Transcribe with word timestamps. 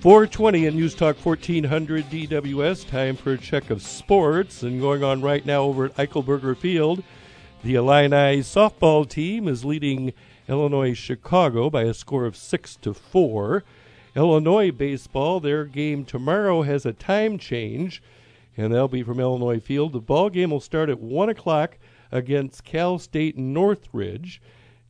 420 0.00 0.64
in 0.64 0.76
News 0.76 0.94
Talk 0.94 1.18
1400 1.22 2.06
DWS. 2.06 2.88
Time 2.88 3.16
for 3.16 3.32
a 3.32 3.38
check 3.38 3.68
of 3.68 3.82
sports. 3.82 4.62
And 4.62 4.80
going 4.80 5.04
on 5.04 5.20
right 5.20 5.44
now 5.44 5.64
over 5.64 5.84
at 5.84 5.96
Eichelberger 5.96 6.56
Field, 6.56 7.02
the 7.62 7.74
Illini 7.74 8.40
softball 8.40 9.06
team 9.06 9.46
is 9.46 9.62
leading 9.62 10.14
Illinois 10.48 10.94
Chicago 10.94 11.68
by 11.68 11.82
a 11.82 11.92
score 11.92 12.24
of 12.24 12.34
6 12.34 12.76
to 12.76 12.94
4. 12.94 13.62
Illinois 14.16 14.70
baseball, 14.70 15.38
their 15.38 15.66
game 15.66 16.06
tomorrow 16.06 16.62
has 16.62 16.86
a 16.86 16.94
time 16.94 17.36
change, 17.36 18.02
and 18.56 18.72
that'll 18.72 18.88
be 18.88 19.02
from 19.02 19.20
Illinois 19.20 19.60
Field. 19.60 19.92
The 19.92 20.00
ball 20.00 20.30
game 20.30 20.50
will 20.50 20.60
start 20.60 20.88
at 20.88 21.00
1 21.00 21.28
o'clock 21.28 21.76
against 22.10 22.64
Cal 22.64 22.98
State 22.98 23.36
Northridge. 23.36 24.40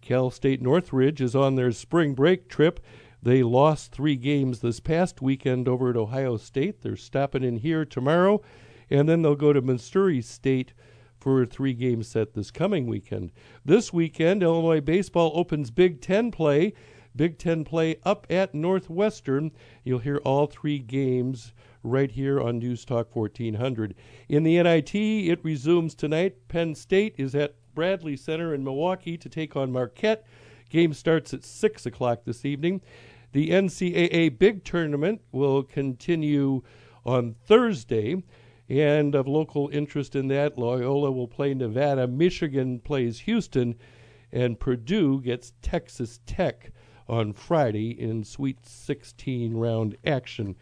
Cal 0.03 0.31
State 0.31 0.63
Northridge 0.63 1.21
is 1.21 1.35
on 1.35 1.57
their 1.57 1.73
spring 1.73 2.15
break 2.15 2.49
trip 2.49 2.79
they 3.23 3.43
lost 3.43 3.93
three 3.93 4.17
games 4.17 4.61
this 4.61 4.81
past 4.81 5.21
weekend 5.21 5.69
over 5.69 5.91
at 5.91 5.97
Ohio 5.97 6.37
State. 6.37 6.83
They're 6.83 6.97
stopping 6.97 7.45
in 7.45 7.57
here 7.57 7.85
tomorrow, 7.85 8.41
and 8.89 9.09
then 9.09 9.23
they'll 9.23 9.35
go 9.35 9.53
to 9.53 9.61
Missouri 9.61 10.23
State 10.23 10.73
for 11.19 11.43
a 11.43 11.47
three 11.47 11.75
game 11.75 12.03
set 12.03 12.33
this 12.33 12.51
coming 12.51 12.87
weekend. 12.87 13.31
This 13.65 13.93
weekend, 13.93 14.43
Illinois 14.43 14.81
baseball 14.81 15.33
opens 15.35 15.71
Big 15.71 16.01
Ten 16.01 16.31
play. 16.31 16.73
Big 17.15 17.39
Ten 17.39 17.65
play 17.65 17.97
up 18.05 18.27
at 18.31 18.55
Northwestern. 18.55 19.53
You'll 19.85 19.99
hear 19.99 20.19
all 20.25 20.47
three 20.47 20.79
games 20.79 21.53
right 21.83 22.11
here 22.11 22.41
on 22.41 22.59
News 22.59 22.85
Talk 22.85 23.15
1400. 23.15 23.95
In 24.29 24.45
the 24.45 24.63
NIT, 24.63 24.95
it 24.95 25.45
resumes 25.45 25.95
tonight. 25.95 26.49
Penn 26.49 26.75
State 26.75 27.15
is 27.19 27.35
at 27.35 27.57
Bradley 27.75 28.17
Center 28.17 28.55
in 28.55 28.65
Milwaukee 28.65 29.17
to 29.19 29.29
take 29.29 29.57
on 29.57 29.73
Marquette. 29.73 30.25
Game 30.71 30.95
starts 30.95 31.35
at 31.35 31.45
6 31.45 31.85
o'clock 31.85 32.21
this 32.25 32.45
evening. 32.45 32.81
The 33.33 33.51
NCAA 33.51 34.39
Big 34.39 34.65
Tournament 34.65 35.21
will 35.33 35.63
continue 35.65 36.63
on 37.05 37.35
Thursday. 37.45 38.23
And 38.69 39.17
of 39.17 39.27
local 39.27 39.69
interest 39.73 40.15
in 40.15 40.29
that, 40.29 40.57
Loyola 40.57 41.11
will 41.11 41.27
play 41.27 41.55
Nevada, 41.55 42.07
Michigan 42.07 42.79
plays 42.79 43.19
Houston, 43.21 43.75
and 44.31 44.61
Purdue 44.61 45.21
gets 45.21 45.53
Texas 45.61 46.21
Tech 46.25 46.71
on 47.09 47.33
Friday 47.33 47.91
in 47.91 48.23
Sweet 48.23 48.65
16 48.65 49.55
round 49.55 49.97
action. 50.07 50.55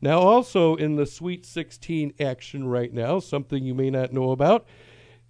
Now, 0.00 0.18
also 0.18 0.74
in 0.74 0.96
the 0.96 1.06
Sweet 1.06 1.46
16 1.46 2.14
action 2.18 2.66
right 2.66 2.92
now, 2.92 3.20
something 3.20 3.64
you 3.64 3.74
may 3.74 3.90
not 3.90 4.12
know 4.12 4.32
about 4.32 4.66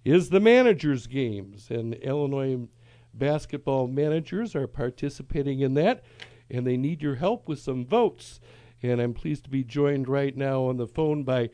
is 0.03 0.31
the 0.31 0.39
managers' 0.39 1.05
games. 1.05 1.67
And 1.69 1.93
Illinois 1.93 2.67
basketball 3.13 3.87
managers 3.87 4.55
are 4.55 4.67
participating 4.67 5.59
in 5.59 5.73
that 5.75 6.03
and 6.49 6.67
they 6.67 6.77
need 6.77 7.01
your 7.01 7.15
help 7.15 7.47
with 7.47 7.59
some 7.59 7.85
votes. 7.85 8.39
And 8.81 8.99
I'm 9.01 9.13
pleased 9.13 9.45
to 9.45 9.49
be 9.49 9.63
joined 9.63 10.07
right 10.07 10.35
now 10.35 10.63
on 10.63 10.77
the 10.77 10.87
phone 10.87 11.23
by 11.23 11.49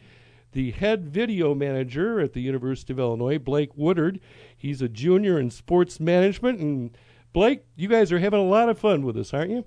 the 0.51 0.71
head 0.71 1.09
video 1.09 1.53
manager 1.53 2.19
at 2.19 2.33
the 2.33 2.41
University 2.41 2.91
of 2.91 2.99
Illinois, 2.99 3.37
Blake 3.37 3.71
Woodard. 3.75 4.19
He's 4.55 4.81
a 4.81 4.89
junior 4.89 5.39
in 5.39 5.51
sports 5.51 5.99
management. 5.99 6.59
And 6.59 6.97
Blake, 7.33 7.63
you 7.75 7.87
guys 7.87 8.11
are 8.11 8.19
having 8.19 8.39
a 8.39 8.43
lot 8.43 8.69
of 8.69 8.79
fun 8.79 9.03
with 9.03 9.15
us, 9.15 9.33
aren't 9.33 9.51
you? 9.51 9.65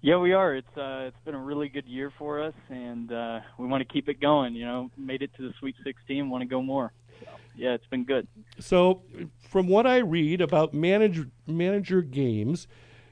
Yeah, 0.00 0.16
we 0.16 0.32
are. 0.32 0.56
It's 0.56 0.76
uh, 0.76 1.04
it's 1.06 1.20
been 1.24 1.36
a 1.36 1.40
really 1.40 1.68
good 1.68 1.86
year 1.86 2.12
for 2.18 2.42
us, 2.42 2.54
and 2.68 3.12
uh, 3.12 3.38
we 3.56 3.68
want 3.68 3.86
to 3.86 3.92
keep 3.92 4.08
it 4.08 4.20
going. 4.20 4.52
You 4.52 4.64
know, 4.64 4.90
made 4.96 5.22
it 5.22 5.30
to 5.36 5.42
the 5.42 5.54
Sweet 5.60 5.76
16, 5.84 6.28
want 6.28 6.42
to 6.42 6.48
go 6.48 6.60
more. 6.60 6.92
So, 7.24 7.30
yeah, 7.56 7.74
it's 7.74 7.86
been 7.86 8.04
good. 8.04 8.26
So, 8.58 9.02
from 9.48 9.68
what 9.68 9.86
I 9.86 9.98
read 9.98 10.40
about 10.40 10.74
manager 10.74 11.30
manager 11.46 12.02
games, 12.02 12.66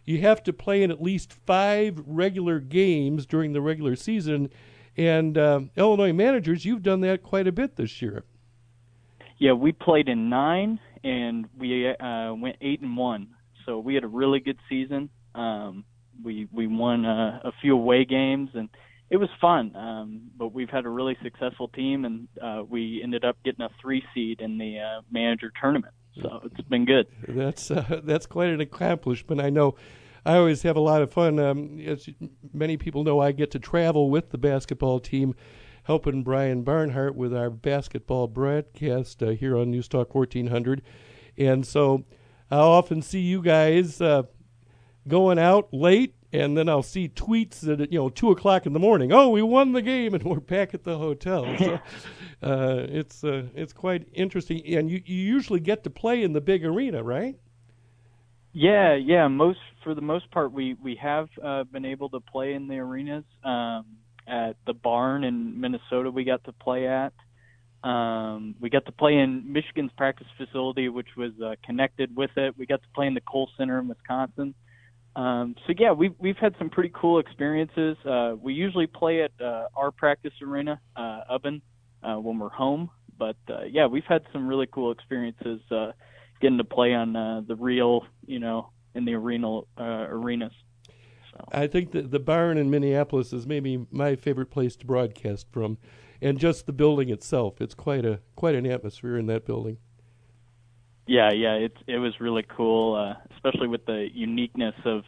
you 0.05 0.21
have 0.21 0.43
to 0.45 0.53
play 0.53 0.83
in 0.83 0.91
at 0.91 1.03
least 1.03 1.33
five 1.33 2.03
regular 2.07 2.59
games 2.59 3.27
during 3.27 3.53
the 3.53 3.61
regular 3.61 3.97
season. 3.97 4.51
And 4.97 5.39
uh, 5.39 5.61
Illinois 5.77 6.13
managers, 6.13 6.65
you've 6.65 6.83
done 6.83 7.01
that 7.03 7.23
quite 7.23 7.47
a 7.47 7.53
bit 7.53 7.77
this 7.77 8.03
year. 8.03 8.25
Yeah, 9.39 9.53
we 9.53 9.73
played 9.73 10.09
in 10.09 10.29
nine, 10.29 10.79
and 11.03 11.49
we 11.57 11.89
uh, 11.89 12.35
went 12.35 12.57
eight 12.61 12.81
and 12.81 12.97
one. 12.97 13.29
So 13.65 13.79
we 13.79 13.95
had 13.95 14.05
a 14.05 14.09
really 14.09 14.41
good 14.41 14.59
season. 14.69 15.09
Um, 15.35 15.85
we 16.23 16.49
we 16.53 16.67
won 16.67 17.07
uh, 17.07 17.41
a 17.45 17.53
few 17.63 17.75
away 17.75 18.05
games, 18.05 18.51
and 18.55 18.69
it 19.11 19.17
was 19.17 19.29
fun. 19.41 19.75
Um, 19.77 20.31
but 20.37 20.55
we've 20.55 20.71
had 20.71 20.87
a 20.87 20.89
really 20.89 21.17
successful 21.23 21.69
team, 21.69 22.05
and 22.05 22.29
uh, 22.41 22.63
we 22.69 23.01
ended 23.03 23.25
up 23.25 23.37
getting 23.45 23.63
a 23.63 23.71
three 23.81 24.03
seed 24.15 24.41
in 24.41 24.57
the 24.57 24.79
uh, 24.79 25.03
manager 25.11 25.53
tournament. 25.61 25.95
So 26.23 26.41
it's 26.45 26.69
been 26.69 26.87
good. 26.87 27.07
That's 27.29 27.71
uh, 27.71 28.01
that's 28.05 28.27
quite 28.27 28.51
an 28.51 28.61
accomplishment. 28.61 29.41
I 29.41 29.51
know 29.51 29.77
I 30.25 30.37
always 30.37 30.63
have 30.63 30.77
a 30.77 30.81
lot 30.81 31.03
of 31.03 31.13
fun. 31.13 31.39
Um, 31.39 31.81
as 31.81 32.09
many 32.53 32.77
people 32.77 33.05
know, 33.05 33.21
I 33.21 33.33
get 33.33 33.51
to 33.53 33.59
travel 33.59 34.11
with 34.11 34.31
the 34.31 34.39
basketball 34.39 35.01
team, 35.01 35.35
helping 35.85 36.23
Brian 36.23 36.63
Barnhart 36.63 37.15
with 37.15 37.35
our 37.35 37.51
basketball 37.51 38.27
broadcast 38.27 39.23
uh, 39.23 39.31
here 39.31 39.57
on 39.57 39.71
News 39.71 39.89
Talk 39.89 40.15
1400. 40.15 40.83
And 41.39 41.67
so 41.67 42.05
I'll 42.51 42.71
often 42.71 43.01
see 43.03 43.21
you 43.21 43.41
guys 43.41 44.01
uh, 44.01 44.25
going 45.09 45.39
out 45.39 45.73
late, 45.73 46.17
and 46.33 46.57
then 46.57 46.69
I'll 46.69 46.83
see 46.83 47.09
tweets 47.09 47.61
that 47.61 47.81
at 47.81 47.93
you 47.93 47.99
know 47.99 48.09
two 48.09 48.31
o'clock 48.31 48.67
in 48.67 48.73
the 48.73 48.79
morning. 48.79 49.13
Oh, 49.13 49.29
we 49.31 49.43
won 49.43 49.73
the 49.73 49.83
game, 49.83 50.15
and 50.15 50.23
we're 50.23 50.41
back 50.41 50.75
at 50.75 50.85
the 50.85 50.99
hotel. 50.99 51.47
So 51.59 51.75
uh, 52.43 52.87
it's 52.89 53.25
uh, 53.25 53.45
it's 53.55 53.73
quite 53.73 54.09
interesting, 54.13 54.65
and 54.67 54.91
you, 54.91 55.03
you 55.05 55.17
usually 55.17 55.61
get 55.61 55.85
to 55.85 55.91
play 55.91 56.23
in 56.23 56.33
the 56.33 56.41
big 56.41 56.65
arena, 56.65 57.03
right? 57.03 57.37
Yeah, 58.53 58.95
yeah. 58.95 59.29
Most 59.29 59.61
for 59.85 59.95
the 59.95 60.03
most 60.03 60.31
part, 60.31 60.53
we 60.53 60.75
we 60.75 60.97
have 60.97 61.29
uh, 61.43 61.65
been 61.65 61.85
able 61.85 62.11
to 62.11 62.21
play 62.21 62.55
in 62.55 62.69
the 62.69 62.79
arenas. 62.79 63.25
Um, 63.45 63.85
at 64.27 64.57
the 64.65 64.75
barn 64.75 65.25
in 65.25 65.61
Minnesota, 65.61 66.11
we 66.11 66.25
got 66.25 66.45
to 66.45 66.53
play 66.53 66.87
at. 66.87 67.13
Um, 67.83 68.55
we 68.61 68.71
got 68.71 68.85
to 68.87 68.93
play 68.93 69.15
in 69.15 69.53
Michigan's 69.53 69.91
practice 69.97 70.27
facility, 70.37 70.89
which 70.89 71.09
was 71.17 71.33
uh, 71.45 71.55
connected 71.65 72.15
with 72.15 72.31
it. 72.37 72.57
We 72.57 72.67
got 72.67 72.83
to 72.83 72.89
play 72.95 73.07
in 73.07 73.15
the 73.15 73.23
Kohl 73.23 73.49
Center 73.57 73.79
in 73.79 73.89
Wisconsin. 73.89 74.55
Um, 75.17 75.57
so 75.67 75.75
yeah, 75.77 75.93
we've 75.93 76.15
we've 76.19 76.37
had 76.37 76.55
some 76.59 76.71
pretty 76.71 76.93
cool 76.95 77.19
experiences. 77.19 77.97
Uh, 78.05 78.35
we 78.41 78.55
usually 78.55 78.87
play 78.87 79.23
at 79.23 79.33
uh, 79.41 79.67
our 79.75 79.91
practice 79.91 80.33
arena, 80.43 80.81
uh, 80.97 81.21
Ubben, 81.31 81.61
uh, 82.03 82.17
when 82.17 82.39
we're 82.39 82.49
home. 82.49 82.91
But 83.19 83.37
uh, 83.49 83.65
yeah, 83.65 83.87
we've 83.87 84.05
had 84.05 84.23
some 84.33 84.47
really 84.47 84.67
cool 84.67 84.93
experiences. 84.93 85.61
Uh, 85.71 85.93
getting 86.41 86.59
to 86.59 86.65
play 86.65 86.95
on 86.95 87.15
uh, 87.15 87.43
the 87.47 87.55
real, 87.55 88.07
you 88.27 88.39
know, 88.39 88.71
in 88.95 89.05
the 89.05 89.15
arena 89.15 89.59
uh, 89.59 89.63
arenas. 89.79 90.53
I 91.53 91.67
think 91.67 91.93
that 91.93 92.11
the 92.11 92.19
barn 92.19 92.59
in 92.59 92.71
Minneapolis 92.71 93.33
is 93.33 93.47
maybe 93.47 93.87
my 93.91 94.17
favorite 94.17 94.51
place 94.51 94.77
to 94.77 94.87
broadcast 94.87 95.47
from, 95.51 95.79
and 96.21 96.39
just 96.39 96.67
the 96.67 96.73
building 96.73 97.09
itself. 97.09 97.61
It's 97.61 97.75
quite 97.75 98.05
a 98.05 98.21
quite 98.37 98.55
an 98.55 98.67
atmosphere 98.67 99.17
in 99.17 99.27
that 99.27 99.47
building. 99.47 99.79
Yeah, 101.11 101.33
yeah, 101.33 101.55
it 101.55 101.77
it 101.89 101.99
was 101.99 102.21
really 102.21 102.45
cool, 102.57 102.95
uh, 102.95 103.15
especially 103.35 103.67
with 103.67 103.85
the 103.85 104.07
uniqueness 104.15 104.77
of 104.85 105.03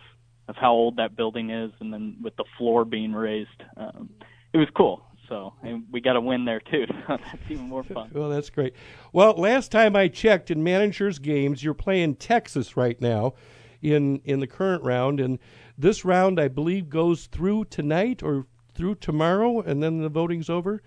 of 0.48 0.56
how 0.56 0.72
old 0.72 0.96
that 0.96 1.14
building 1.14 1.50
is, 1.50 1.70
and 1.78 1.92
then 1.92 2.16
with 2.20 2.34
the 2.34 2.44
floor 2.58 2.84
being 2.84 3.12
raised. 3.12 3.62
Um, 3.76 4.10
it 4.52 4.58
was 4.58 4.66
cool. 4.76 5.06
So 5.28 5.54
and 5.62 5.84
we 5.92 6.00
got 6.00 6.16
a 6.16 6.20
win 6.20 6.44
there 6.44 6.58
too. 6.58 6.86
So 7.06 7.18
that's 7.18 7.38
even 7.48 7.68
more 7.68 7.84
fun. 7.84 8.10
well, 8.12 8.28
that's 8.28 8.50
great. 8.50 8.74
Well, 9.12 9.34
last 9.34 9.70
time 9.70 9.94
I 9.94 10.08
checked 10.08 10.50
in 10.50 10.64
managers 10.64 11.20
games, 11.20 11.62
you're 11.62 11.72
playing 11.72 12.16
Texas 12.16 12.76
right 12.76 13.00
now 13.00 13.34
in 13.80 14.22
in 14.24 14.40
the 14.40 14.48
current 14.48 14.82
round, 14.82 15.20
and 15.20 15.38
this 15.78 16.04
round 16.04 16.40
I 16.40 16.48
believe 16.48 16.88
goes 16.88 17.26
through 17.26 17.66
tonight 17.66 18.24
or 18.24 18.46
through 18.74 18.96
tomorrow, 18.96 19.60
and 19.60 19.80
then 19.80 20.02
the 20.02 20.08
voting's 20.08 20.50
over. 20.50 20.82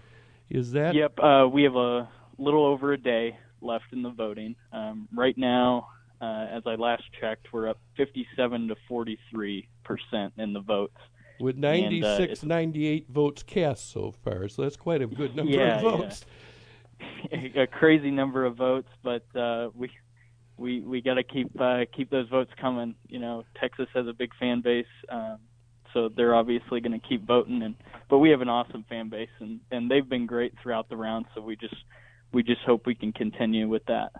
Is 0.50 0.74
that? 0.74 0.94
Yep. 0.94 1.20
Uh, 1.20 1.48
we 1.50 1.64
have 1.64 1.78
a 1.78 2.10
little 2.38 2.66
over 2.66 2.92
a 2.92 2.98
day 2.98 3.38
left 3.62 3.86
in 3.92 4.02
the 4.02 4.10
voting. 4.10 4.56
Um, 4.72 5.08
right 5.14 5.38
now, 5.38 5.90
uh, 6.22 6.48
as 6.52 6.64
I 6.66 6.76
last 6.76 7.04
checked, 7.20 7.48
we're 7.52 7.70
up 7.70 7.80
57 7.98 8.70
to 8.70 8.76
43 8.88 9.68
percent 9.84 10.34
in 10.38 10.54
the 10.54 10.62
votes 10.62 10.98
with 11.40 11.58
96, 11.58 12.44
and, 12.44 12.52
uh, 12.52 12.56
98 12.56 13.10
votes 13.10 13.44
cast 13.44 13.92
so 13.92 14.12
far. 14.24 14.48
So 14.48 14.62
that's 14.64 14.78
quite 14.78 15.02
a 15.02 15.08
good 15.08 15.36
number 15.36 15.52
yeah, 15.52 15.78
of 15.78 15.82
votes. 15.82 16.26
Yeah. 17.32 17.40
a 17.64 17.68
crazy 17.68 18.12
number 18.12 18.46
of 18.46 18.56
votes, 18.56 18.88
but 19.04 19.26
uh, 19.36 19.70
we 19.74 19.92
we 20.58 20.82
we 20.82 21.02
got 21.02 21.16
to 21.16 21.24
keep 21.24 21.50
uh, 21.60 21.82
keep 21.96 22.10
those 22.10 22.30
votes 22.30 22.52
coming. 22.60 22.96
You 23.08 23.20
know, 23.20 23.44
Texas 23.60 23.88
has 23.94 24.08
a 24.08 24.14
big 24.14 24.32
fan 24.40 24.62
base, 24.62 24.86
um, 25.10 25.40
so 25.94 26.10
they're 26.10 26.34
obviously 26.36 26.80
going 26.80 27.00
to 27.00 27.08
keep 27.08 27.26
voting. 27.26 27.62
And 27.64 27.76
but 28.10 28.20
we 28.20 28.30
have 28.30 28.42
an 28.42 28.50
awesome 28.50 28.86
fan 28.88 29.10
base, 29.10 29.30
and 29.40 29.60
and 29.72 29.92
they've 29.92 30.08
been 30.08 30.26
great 30.26 30.54
throughout 30.62 30.88
the 30.88 30.96
round. 30.96 31.26
So 31.36 31.42
we 31.42 31.58
just 31.58 31.76
we 32.34 32.44
just 32.44 32.62
hope 32.66 32.86
we 32.86 32.96
can 32.96 33.14
continue 33.14 33.68
with 33.68 33.86
that. 33.86 34.12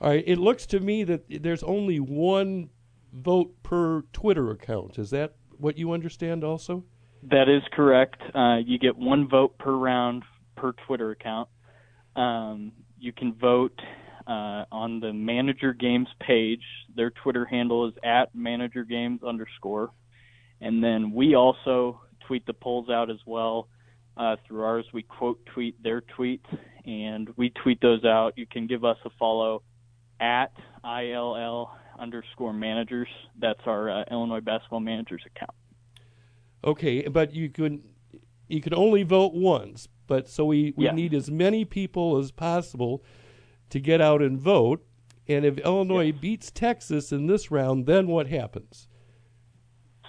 All 0.00 0.10
right. 0.10 0.24
It 0.26 0.38
looks 0.38 0.66
to 0.66 0.80
me 0.80 1.04
that 1.04 1.42
there's 1.42 1.62
only 1.62 1.98
one 2.00 2.70
vote 3.12 3.62
per 3.62 4.02
Twitter 4.12 4.50
account. 4.50 4.98
Is 4.98 5.10
that 5.10 5.34
what 5.58 5.78
you 5.78 5.92
understand 5.92 6.44
also? 6.44 6.84
That 7.22 7.48
is 7.48 7.62
correct. 7.72 8.20
Uh, 8.34 8.56
you 8.56 8.78
get 8.78 8.96
one 8.96 9.28
vote 9.28 9.56
per 9.58 9.72
round 9.72 10.24
per 10.56 10.72
Twitter 10.86 11.12
account. 11.12 11.48
Um, 12.16 12.72
you 12.98 13.12
can 13.12 13.34
vote 13.34 13.78
uh, 14.26 14.64
on 14.70 15.00
the 15.00 15.12
Manager 15.12 15.72
Games 15.72 16.08
page. 16.20 16.62
Their 16.94 17.10
Twitter 17.10 17.44
handle 17.44 17.88
is 17.88 17.94
at 18.04 18.34
Manager 18.34 18.84
Games 18.84 19.22
underscore. 19.22 19.90
And 20.60 20.82
then 20.82 21.12
we 21.12 21.34
also 21.34 22.00
tweet 22.26 22.46
the 22.46 22.54
polls 22.54 22.88
out 22.88 23.10
as 23.10 23.18
well. 23.26 23.68
Uh, 24.16 24.36
through 24.46 24.62
ours, 24.62 24.86
we 24.92 25.02
quote 25.02 25.44
tweet 25.46 25.82
their 25.82 26.00
tweets, 26.00 26.46
and 26.84 27.28
we 27.36 27.50
tweet 27.50 27.80
those 27.80 28.04
out. 28.04 28.34
You 28.36 28.46
can 28.46 28.66
give 28.66 28.84
us 28.84 28.96
a 29.04 29.10
follow 29.18 29.62
at 30.20 30.52
ILL 30.84 31.70
underscore 31.98 32.52
managers. 32.52 33.08
That's 33.38 33.60
our 33.66 33.90
uh, 33.90 34.04
Illinois 34.10 34.40
basketball 34.40 34.80
managers 34.80 35.22
account. 35.26 35.54
Okay, 36.64 37.06
but 37.08 37.34
you 37.34 37.48
can 37.50 37.82
you 38.48 38.60
can 38.60 38.74
only 38.74 39.02
vote 39.02 39.32
once. 39.34 39.88
But 40.06 40.28
so 40.28 40.44
we, 40.44 40.74
we 40.76 40.84
Yeah. 40.84 40.92
need 40.92 41.14
as 41.14 41.30
many 41.30 41.64
people 41.64 42.18
as 42.18 42.30
possible 42.30 43.02
to 43.70 43.80
get 43.80 44.00
out 44.00 44.20
and 44.20 44.38
vote. 44.38 44.84
And 45.26 45.46
if 45.46 45.56
Illinois 45.58 46.12
Yes. 46.12 46.20
beats 46.20 46.50
Texas 46.50 47.10
in 47.10 47.26
this 47.26 47.50
round, 47.50 47.86
then 47.86 48.06
what 48.08 48.26
happens? 48.26 48.86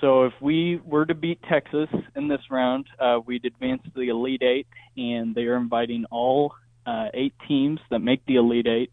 So 0.01 0.25
if 0.25 0.33
we 0.41 0.81
were 0.83 1.05
to 1.05 1.15
beat 1.15 1.41
Texas 1.43 1.87
in 2.17 2.27
this 2.27 2.41
round, 2.51 2.87
uh, 2.99 3.21
we'd 3.25 3.45
advance 3.45 3.81
to 3.83 3.91
the 3.95 4.09
Elite 4.09 4.43
Eight, 4.43 4.67
and 4.97 5.33
they 5.33 5.43
are 5.45 5.55
inviting 5.55 6.03
all 6.11 6.53
uh, 6.85 7.07
eight 7.13 7.33
teams 7.47 7.79
that 7.89 7.99
make 7.99 8.25
the 8.25 8.35
Elite 8.35 8.67
Eight 8.67 8.91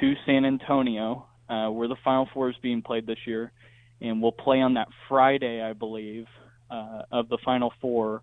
to 0.00 0.14
San 0.26 0.44
Antonio, 0.44 1.26
uh, 1.48 1.68
where 1.68 1.88
the 1.88 1.96
Final 2.04 2.28
Four 2.32 2.50
is 2.50 2.56
being 2.62 2.82
played 2.82 3.06
this 3.06 3.18
year, 3.26 3.52
and 4.00 4.22
we'll 4.22 4.32
play 4.32 4.60
on 4.60 4.74
that 4.74 4.88
Friday, 5.08 5.62
I 5.62 5.72
believe, 5.72 6.26
uh, 6.70 7.02
of 7.10 7.28
the 7.28 7.38
Final 7.44 7.72
Four, 7.80 8.22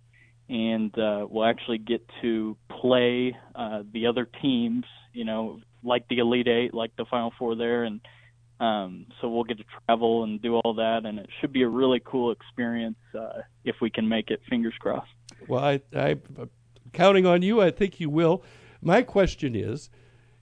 and 0.50 0.98
uh, 0.98 1.26
we'll 1.30 1.46
actually 1.46 1.78
get 1.78 2.02
to 2.22 2.58
play 2.70 3.36
uh, 3.54 3.84
the 3.92 4.08
other 4.08 4.28
teams, 4.42 4.86
you 5.14 5.26
know, 5.26 5.60
like 5.84 6.08
the 6.08 6.20
Elite 6.20 6.48
Eight, 6.48 6.74
like 6.74 6.96
the 6.96 7.06
Final 7.06 7.34
Four 7.38 7.56
there, 7.56 7.84
and 7.84 8.02
um, 8.60 9.06
so 9.22 9.30
we'll 9.30 9.44
get 9.44 9.58
to 9.60 9.66
travel 9.86 10.24
and 10.24 10.42
do 10.42 10.56
all 10.56 10.76
that, 10.76 11.06
and 11.06 11.20
it 11.20 11.30
should 11.40 11.54
be 11.54 11.62
a 11.62 11.70
really 11.70 12.02
cool 12.04 12.32
experience 12.32 12.98
uh, 13.14 13.42
if 13.64 13.76
we 13.82 13.90
can 13.90 14.08
make 14.08 14.32
it. 14.32 14.42
Fingers 14.50 14.74
crossed. 14.80 15.10
Well, 15.48 15.64
I, 15.64 15.82
I, 15.96 16.18
I'm 16.40 16.50
counting 16.92 17.26
on 17.26 17.44
you. 17.44 17.62
I 17.62 17.70
think 17.70 18.00
you 18.00 18.10
will. 18.10 18.44
My 18.82 19.02
question 19.02 19.56
is, 19.56 19.90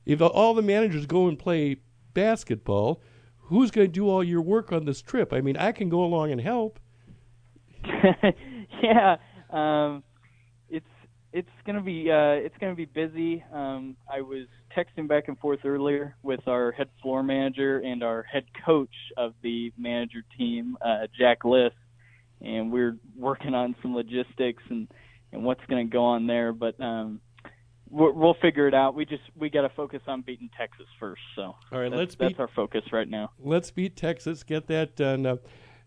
if 0.06 0.22
all 0.22 0.54
the 0.54 0.62
managers 0.62 1.06
go 1.06 1.28
and 1.28 1.38
play 1.38 1.78
basketball, 2.14 3.02
who's 3.38 3.72
going 3.72 3.88
to 3.88 3.92
do 3.92 4.10
all 4.10 4.24
your 4.24 4.42
work 4.42 4.72
on 4.72 4.86
this 4.86 5.02
trip? 5.02 5.34
I 5.34 5.42
mean, 5.42 5.58
I 5.58 5.72
can 5.72 5.90
go 5.90 6.04
along 6.04 6.32
and 6.32 6.42
help. 6.42 6.80
yeah, 8.84 9.18
um, 9.52 10.04
it's 10.70 10.86
it's 11.32 11.50
gonna 11.66 11.82
be 11.82 12.10
uh, 12.12 12.32
it's 12.44 12.56
gonna 12.60 12.76
be 12.76 12.86
busy. 12.86 13.44
Um, 13.54 13.96
I 14.12 14.22
was 14.22 14.48
texting 14.76 15.08
back 15.08 15.28
and 15.28 15.38
forth 15.38 15.60
earlier 15.64 16.16
with 16.24 16.48
our 16.48 16.72
head 16.72 16.90
floor 17.02 17.24
manager 17.24 17.80
and 17.80 18.04
our 18.04 18.24
head 18.24 18.46
coach 18.66 18.94
of 19.18 19.34
the 19.44 19.72
manager 19.78 20.24
team, 20.38 20.78
uh, 20.84 21.08
Jack 21.18 21.46
List, 21.46 21.76
and 22.42 22.72
we're 22.72 22.98
working 23.16 23.54
on 23.54 23.76
some 23.82 23.96
logistics 23.96 24.64
and 24.70 24.88
and 25.32 25.44
what's 25.44 25.64
gonna 25.70 25.86
go 25.86 26.04
on 26.04 26.26
there. 26.26 26.54
But 26.54 26.80
um, 26.82 27.22
we'll, 27.96 28.12
we'll 28.14 28.36
figure 28.42 28.68
it 28.68 28.74
out. 28.74 28.94
We 28.94 29.06
just 29.06 29.24
we 29.36 29.50
got 29.50 29.62
to 29.62 29.70
focus 29.70 30.02
on 30.08 30.22
beating 30.22 30.50
Texas 30.58 30.88
first. 31.00 31.22
So 31.36 31.42
All 31.42 31.58
right, 31.72 31.90
that's, 31.90 31.96
let's 31.96 32.16
that's 32.16 32.34
beat 32.34 32.40
our 32.40 32.50
focus 32.56 32.84
right 32.92 33.08
now. 33.08 33.32
let's 33.40 33.72
beat 33.72 33.96
Texas. 33.96 34.44
Get 34.44 34.68
that 34.68 34.96
done. 34.96 35.26
Uh, 35.26 35.38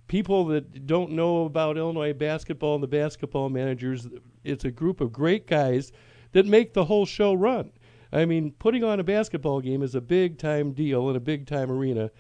people 0.08 0.46
that 0.46 0.86
don't 0.86 1.12
know 1.12 1.44
about 1.44 1.76
Illinois 1.76 2.14
basketball 2.14 2.74
and 2.74 2.82
the 2.82 2.88
basketball 2.88 3.50
managers, 3.50 4.08
it's 4.42 4.64
a 4.64 4.70
group 4.70 5.00
of 5.00 5.12
great 5.12 5.46
guys 5.46 5.92
that 6.32 6.46
make 6.46 6.72
the 6.72 6.86
whole 6.86 7.06
show 7.06 7.34
run. 7.34 7.70
I 8.10 8.24
mean, 8.24 8.52
putting 8.58 8.82
on 8.82 9.00
a 9.00 9.04
basketball 9.04 9.60
game 9.60 9.82
is 9.82 9.94
a 9.94 10.00
big 10.00 10.38
time 10.38 10.72
deal 10.72 11.10
in 11.10 11.16
a 11.16 11.20
big 11.20 11.46
time 11.46 11.70
arena, 11.70 12.10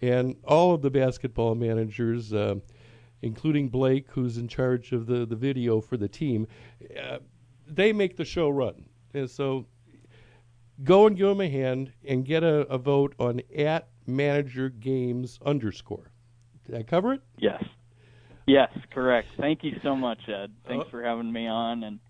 and 0.00 0.36
all 0.44 0.72
of 0.74 0.80
the 0.80 0.90
basketball 0.90 1.54
managers, 1.54 2.32
uh, 2.32 2.56
including 3.20 3.68
Blake, 3.68 4.06
who's 4.08 4.38
in 4.38 4.48
charge 4.48 4.92
of 4.92 5.06
the 5.06 5.26
the 5.26 5.36
video 5.36 5.82
for 5.82 5.98
the 5.98 6.08
team, 6.08 6.46
uh, 6.98 7.18
they 7.66 7.92
make 7.92 8.16
the 8.16 8.24
show 8.24 8.48
run. 8.48 8.86
And 9.14 9.30
so 9.30 9.66
go 10.82 11.06
and 11.06 11.16
give 11.16 11.28
them 11.28 11.40
a 11.40 11.48
hand 11.48 11.92
and 12.06 12.24
get 12.24 12.42
a, 12.42 12.60
a 12.68 12.78
vote 12.78 13.14
on 13.18 13.40
at 13.56 13.88
manager 14.06 14.68
games 14.68 15.38
underscore. 15.44 16.10
Did 16.66 16.76
I 16.76 16.82
cover 16.82 17.14
it? 17.14 17.20
Yes. 17.38 17.62
Yes, 18.46 18.70
correct. 18.90 19.28
Thank 19.38 19.64
you 19.64 19.72
so 19.82 19.96
much, 19.96 20.18
Ed. 20.28 20.52
Thanks 20.66 20.86
Oh. 20.88 20.90
for 20.90 21.02
having 21.02 21.32
me 21.32 21.46
on 21.46 21.82
and 21.84 22.00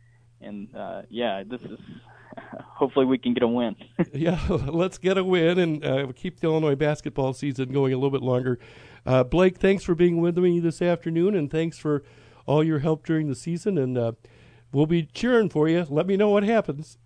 and 0.40 0.74
uh 0.74 1.02
yeah, 1.08 1.42
this 1.46 1.60
is 1.62 1.78
hopefully 2.60 3.06
we 3.06 3.18
can 3.18 3.34
get 3.34 3.42
a 3.44 3.48
win. 3.48 3.76
yeah, 4.12 4.40
let's 4.48 4.98
get 4.98 5.16
a 5.16 5.22
win 5.24 5.58
and 5.58 5.84
uh, 5.84 6.06
keep 6.14 6.40
the 6.40 6.46
Illinois 6.48 6.74
basketball 6.74 7.32
season 7.32 7.72
going 7.72 7.92
a 7.92 7.96
little 7.96 8.10
bit 8.10 8.22
longer. 8.22 8.58
Uh, 9.06 9.22
Blake, 9.22 9.58
thanks 9.58 9.84
for 9.84 9.94
being 9.94 10.20
with 10.20 10.36
me 10.38 10.58
this 10.60 10.82
afternoon, 10.82 11.36
and 11.36 11.50
thanks 11.50 11.78
for 11.78 12.02
all 12.46 12.64
your 12.64 12.80
help 12.80 13.06
during 13.06 13.28
the 13.28 13.34
season. 13.36 13.78
And 13.78 13.96
uh, 13.96 14.12
we'll 14.74 14.86
be 14.86 15.04
cheering 15.14 15.48
for 15.48 15.68
you. 15.68 15.86
Let 15.88 16.06
me 16.06 16.16
know 16.16 16.28
what 16.30 16.42
happens. 16.42 16.98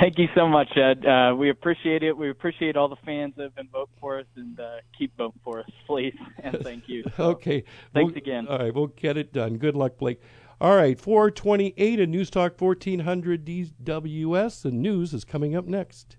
Thank 0.00 0.18
you 0.18 0.26
so 0.34 0.48
much, 0.48 0.76
Ed. 0.76 1.06
Uh 1.06 1.36
we 1.36 1.50
appreciate 1.50 2.02
it. 2.02 2.16
We 2.16 2.30
appreciate 2.30 2.76
all 2.76 2.88
the 2.88 2.96
fans 3.06 3.34
that 3.36 3.44
have 3.44 3.54
been 3.54 3.68
voting 3.72 3.94
for 4.00 4.18
us 4.18 4.26
and 4.34 4.58
uh 4.58 4.78
keep 4.98 5.16
voting 5.16 5.38
for 5.44 5.60
us, 5.60 5.70
please. 5.86 6.14
And 6.42 6.58
thank 6.62 6.88
you. 6.88 7.04
So, 7.16 7.24
Okay. 7.30 7.62
Thanks 7.94 8.12
We'll- 8.12 8.16
again. 8.18 8.48
All 8.48 8.58
right, 8.58 8.74
we'll 8.74 8.88
get 8.88 9.16
it 9.16 9.32
done. 9.32 9.56
Good 9.58 9.76
luck, 9.76 9.96
Blake. 9.98 10.20
All 10.60 10.74
right, 10.74 10.98
428 10.98 12.00
and 12.00 12.10
News 12.10 12.30
Talk 12.30 12.60
1400 12.60 13.44
DWS, 13.46 14.64
and 14.64 14.82
news 14.82 15.14
is 15.14 15.24
coming 15.24 15.54
up 15.54 15.66
next. 15.66 16.16